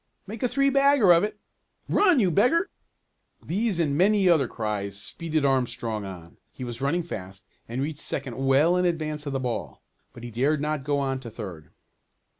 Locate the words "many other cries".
3.95-4.99